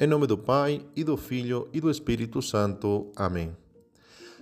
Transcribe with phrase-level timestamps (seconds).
[0.00, 3.12] Em nome do Pai, e do Filho, e do Espírito Santo.
[3.14, 3.54] Amém.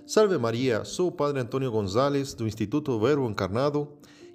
[0.07, 3.89] Salve Maria, sou o Padre Antônio Gonzalez, do Instituto Verbo Encarnado,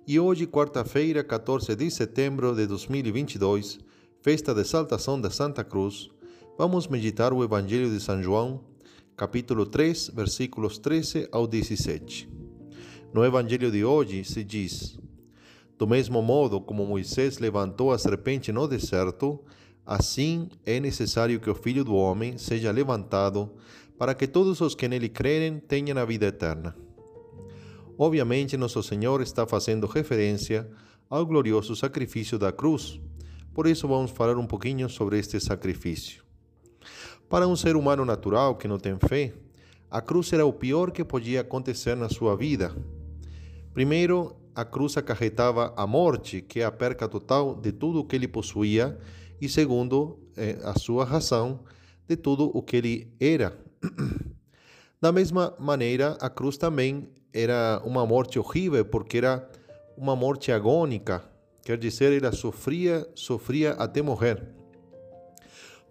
[0.06, 3.78] e hoje, quarta-feira, 14 de setembro de 2022,
[4.20, 6.10] festa de exaltação da Santa Cruz,
[6.56, 8.60] vamos meditar o Evangelho de São João,
[9.16, 12.28] capítulo 3, versículos 13 ao 17.
[13.12, 14.98] No Evangelho de hoje se diz:
[15.78, 19.40] Do mesmo modo como Moisés levantou a serpente no deserto,
[19.86, 23.52] Assim é necessário que o Filho do Homem seja levantado,
[23.96, 26.76] para que todos os que nele crerem tenham a vida eterna.
[27.96, 30.68] Obviamente, Nosso Senhor está fazendo referência
[31.08, 33.00] ao glorioso sacrifício da cruz,
[33.54, 36.24] por isso vamos falar um pouquinho sobre este sacrifício.
[37.28, 39.32] Para um ser humano natural que não tem fé,
[39.88, 42.76] a cruz era o pior que podia acontecer na sua vida.
[43.72, 48.16] Primeiro, a cruz acarretava a morte, que é a perca total de tudo o que
[48.16, 48.98] ele possuía
[49.40, 51.60] e segundo eh, a sua razão
[52.08, 53.56] de tudo o que ele era.
[54.98, 59.46] Da mesma maneira, a cruz também era uma morte horrível, porque era
[59.94, 61.22] uma morte agônica,
[61.62, 64.42] quer dizer, ele sofria, sofria até morrer.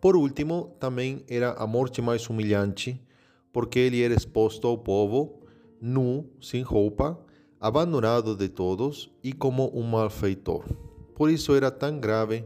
[0.02, 3.00] Por último, também era a morte mais humilhante,
[3.53, 5.44] porque ele era exposto ao povo,
[5.80, 7.19] nu, sem roupa,
[7.59, 10.64] abandonado de todos e como um malfeitor.
[11.16, 12.44] Por isso era tão grave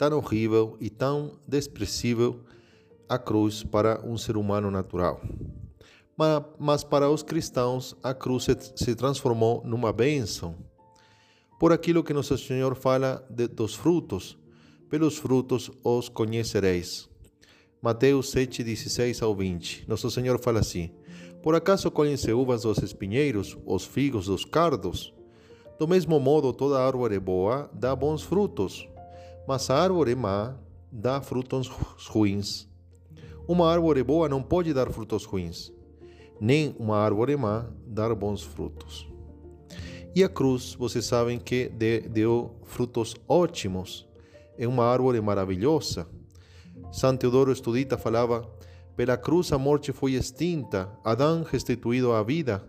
[0.00, 2.40] tão horrível e tão desprezível
[3.06, 5.20] a cruz para um ser humano natural.
[6.58, 10.54] Mas para os cristãos, a cruz se transformou numa bênção.
[11.58, 14.38] Por aquilo que Nosso Senhor fala de, dos frutos,
[14.88, 17.06] pelos frutos os conhecereis.
[17.82, 19.84] Mateus 7, 16 ao 20.
[19.86, 20.90] Nosso Senhor fala assim:
[21.42, 25.12] Por acaso colhem-se uvas dos espinheiros, os figos dos cardos?
[25.78, 28.88] Do mesmo modo, toda árvore boa dá bons frutos,
[29.46, 30.56] mas a árvore má
[30.90, 31.68] dá frutos
[32.08, 32.68] ruins.
[33.46, 35.72] Uma árvore boa não pode dar frutos ruins,
[36.40, 39.10] nem uma árvore má dar bons frutos.
[40.14, 41.68] E a cruz, vocês sabem que
[42.10, 44.08] deu frutos ótimos.
[44.58, 46.06] É uma árvore maravilhosa.
[46.90, 48.48] São Teodoro Estudita falava:
[49.00, 52.62] pela cruz a morte foi extinta, Adão restituído à vida.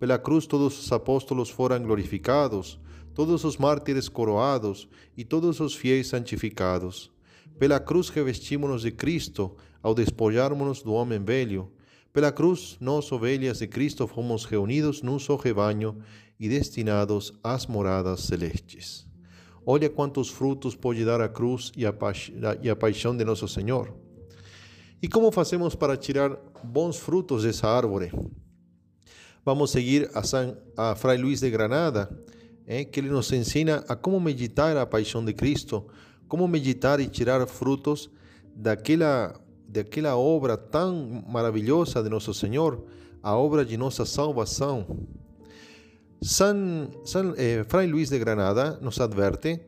[0.00, 2.76] Pela cruz todos os apóstolos foram glorificados,
[3.14, 7.12] todos os mártires coroados e todos os fiéis santificados.
[7.56, 11.70] Pela cruz revestimos-nos de Cristo ao despojarmos-nos do homem velho.
[12.12, 15.98] Pela cruz, nós, ovelhas de Cristo, fomos reunidos num só rebanho
[16.36, 19.06] e destinados às moradas celestes.
[19.64, 24.05] Olha quantos frutos pode dar a cruz a, e a paixão de nosso Senhor.
[25.02, 28.10] E como fazemos para tirar bons frutos dessa árvore?
[29.44, 32.08] Vamos seguir a, San, a Fray Luís de Granada,
[32.66, 35.86] é, que ele nos ensina a como meditar a paixão de Cristo,
[36.26, 38.10] como meditar e tirar frutos
[38.54, 42.84] daquela, daquela obra tão maravilhosa de nosso Senhor,
[43.22, 45.06] a obra de nossa salvação.
[46.22, 49.60] San, San eh, Fray Luís de Granada nos adverte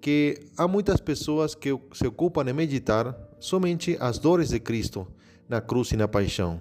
[0.00, 5.06] que há muitas pessoas que se ocupam em meditar somente as dores de Cristo
[5.46, 6.58] na cruz e na paixão,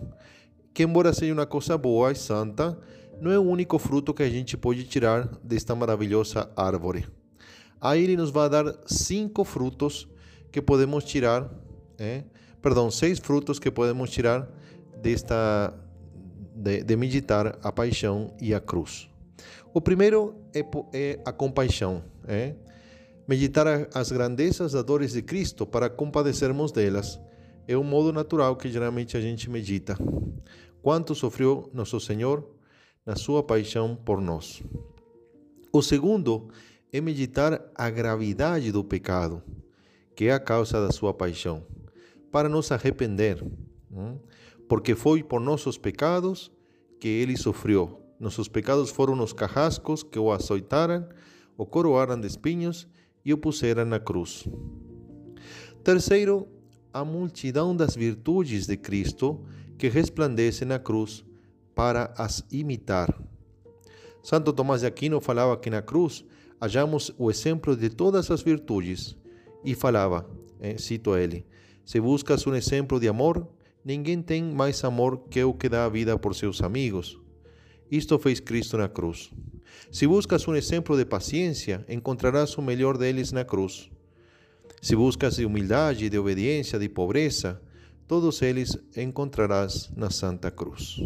[0.74, 2.78] que embora seja uma coisa boa e santa,
[3.22, 7.08] não é o único fruto que a gente pode tirar desta maravilhosa árvore.
[7.80, 10.10] Aí ele nos vai dar cinco frutos
[10.52, 11.50] que podemos tirar,
[11.98, 12.26] é?
[12.62, 14.46] perdão, seis frutos que podemos tirar
[15.02, 15.74] desta
[16.54, 19.10] de, de meditar a paixão e a cruz.
[19.74, 22.56] O primeiro é, é a compaixão, é?
[23.28, 27.20] Meditar as grandezas das dores de Cristo para compadecermos delas.
[27.68, 29.98] É um modo natural que geralmente a gente medita.
[30.82, 32.46] Quanto sofreu nosso Senhor
[33.06, 34.62] na sua paixão por nós.
[35.72, 36.50] O segundo
[36.92, 39.42] é meditar a gravidade do pecado,
[40.16, 41.66] que é a causa da sua paixão,
[42.32, 43.44] para nos arrepender,
[44.70, 46.52] porque foi por nossos pecados
[47.00, 48.00] que ele sofreu.
[48.20, 51.08] Nossos pecados foram os carrascos que o açoitaram,
[51.58, 52.88] o coroaram de espinhos
[53.26, 54.48] e o puseram na cruz.
[55.84, 56.48] Terceiro,
[56.94, 59.44] a multidão das virtudes de Cristo
[59.78, 61.26] que resplandece na cruz
[61.76, 63.14] para as imitar.
[64.22, 66.24] Santo Tomás de Aquino falava que na cruz
[66.62, 69.18] hallamos o exemplo de todas as virtudes
[69.66, 70.30] e falava,
[70.62, 71.46] eh, cito ele,
[71.84, 73.46] se buscas um exemplo de amor,
[73.84, 77.20] ninguém tem mais amor que o que dá a vida por seus amigos.
[77.92, 79.32] Isto fez Cristo na cruz.
[79.92, 83.90] Se buscas um exemplo de paciência, encontrarás o melhor deles na cruz.
[84.82, 87.62] Se buscas de humildade, de obediência, de pobreza,
[88.08, 90.98] todos eles encontrarás na Santa Cruz.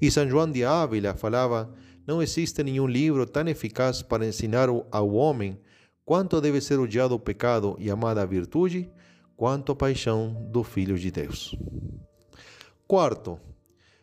[0.00, 1.72] E São João de Ávila falava:
[2.06, 5.58] não existe nenhum livro tão eficaz para ensinar ao homem
[6.04, 8.90] quanto deve ser odiado o pecado e amada a virtude,
[9.36, 11.56] quanto a paixão do Filho de Deus.
[12.86, 13.38] Quarto,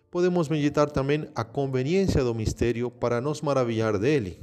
[0.10, 4.42] podemos meditar também a conveniência do mistério para nos maravilhar dele,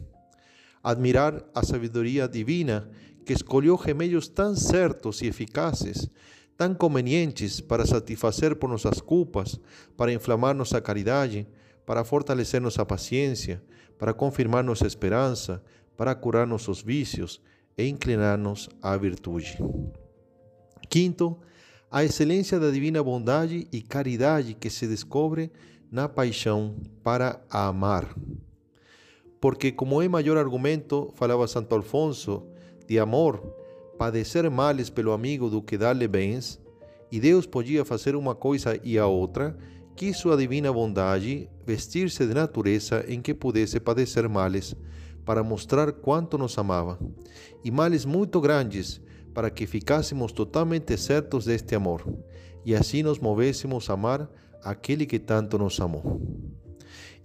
[0.82, 2.88] admirar a sabedoria divina
[3.24, 6.08] que escolheu remedios tão certos e eficazes,
[6.56, 9.58] tão convenientes para satisfazer por nossas culpas,
[9.96, 11.46] para inflamar nossa caridade,
[11.86, 13.62] para fortalecer nossa paciência,
[13.98, 15.62] para confirmar nossa esperança,
[15.96, 17.40] para curar nossos vícios
[17.76, 19.58] e inclinar-nos à virtude.
[20.88, 21.38] Quinto,
[21.94, 25.52] a excelência da divina bondade e caridade que se descobre
[25.92, 26.74] na paixão
[27.04, 28.12] para amar.
[29.40, 32.42] Porque, como é maior argumento, falava Santo Alfonso,
[32.88, 33.38] de amor,
[33.96, 36.60] padecer males pelo amigo do que dar-lhe bens,
[37.12, 39.56] e Deus podia fazer uma coisa e a outra,
[39.94, 44.74] quis sua divina bondade vestir-se de natureza em que pudesse padecer males,
[45.24, 46.98] para mostrar quanto nos amava,
[47.62, 49.00] e males muito grandes,
[49.34, 52.06] para que ficássemos totalmente certos deste amor,
[52.64, 54.30] e assim nos movêssemos a amar
[54.62, 56.22] aquele que tanto nos amou.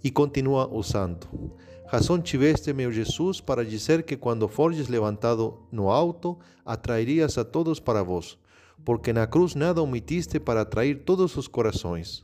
[0.02, 1.28] E continua o santo.
[1.86, 7.80] Razão tiveste, meu Jesus, para dizer que quando fordes levantado no alto, atrairias a todos
[7.80, 8.38] para vós,
[8.84, 12.22] porque na cruz nada omitiste para atrair todos os corações.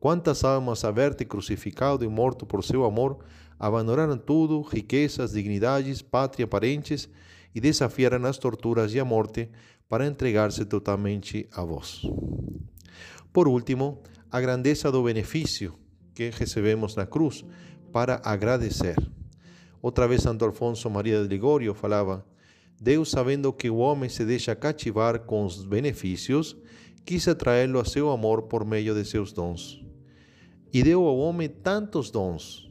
[0.00, 3.18] Quantas almas a ver-te crucificado e morto por seu amor,
[3.58, 7.08] abandonaram tudo, riquezas, dignidades, pátria, parentes,
[7.54, 9.50] e desafiaram as torturas e a morte
[9.88, 12.02] para entregar-se totalmente a vós.
[13.32, 15.78] Por último, a grandeza do benefício
[16.14, 17.44] que recebemos na cruz
[17.92, 18.96] para agradecer.
[19.80, 22.24] Outra vez Santo Alfonso Maria de Ligorio falava:
[22.80, 26.56] Deus, sabendo que o homem se deixa cativar com os benefícios,
[27.04, 29.84] quis atraí-lo a seu amor por meio de seus dons.
[30.72, 32.70] E deu ao homem tantos dons.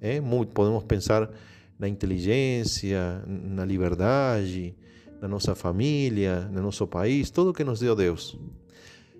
[0.00, 0.20] É?
[0.20, 1.30] Muito, podemos pensar
[1.78, 4.74] na inteligência, na liberdade,
[5.20, 8.38] na nossa família, no nosso país, tudo que nos deu Deus.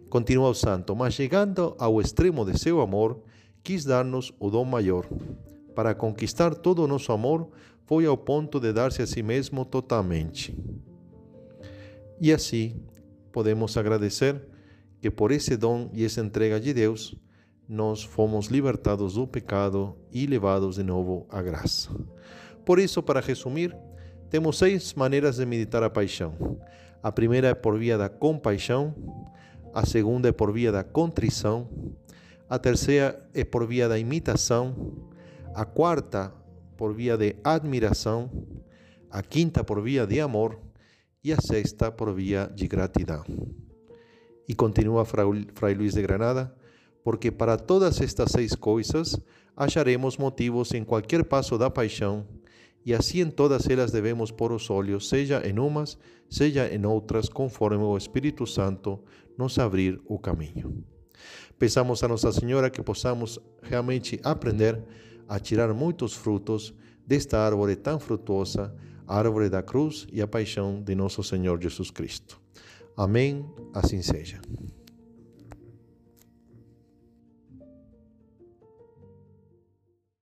[0.09, 3.23] Continua o santo, mas chegando ao extremo de seu amor,
[3.63, 5.07] quis dar-nos o dom maior.
[5.75, 7.51] Para conquistar todo o nosso amor,
[7.85, 10.57] foi ao ponto de dar-se a si mesmo totalmente.
[12.21, 12.83] E assim,
[13.31, 14.41] podemos agradecer
[15.01, 17.15] que por esse dom e essa entrega de Deus,
[17.69, 21.91] nós fomos libertados do pecado e levados de novo à graça.
[22.69, 23.75] Por isso, para resumir,
[24.29, 26.61] temos seis maneiras de meditar a paixão.
[27.03, 28.95] A primeira é por via da compaixão,
[29.73, 31.67] a segunda é por via da contrição,
[32.47, 35.09] a terceira é por via da imitação,
[35.55, 36.31] a quarta
[36.77, 38.31] por via de admiração,
[39.11, 40.61] a quinta por via de amor
[41.25, 43.25] e a sexta por via de gratidão.
[44.47, 46.55] E continua Fray Luís de Granada,
[47.03, 49.19] porque para todas estas seis coisas
[49.57, 52.27] acharemos motivos em qualquer passo da paixão
[52.85, 55.99] e assim em todas elas devemos pôr os olhos, seja em umas,
[56.29, 59.01] seja em outras, conforme o Espírito Santo
[59.37, 60.85] nos abrir o caminho.
[61.59, 64.83] Pensamos a Nossa Senhora que possamos realmente aprender
[65.29, 66.73] a tirar muitos frutos
[67.07, 68.75] desta árvore tão frutuosa,
[69.07, 72.41] árvore da cruz e a paixão de nosso Senhor Jesus Cristo.
[72.97, 73.45] Amém.
[73.75, 74.41] Assim seja.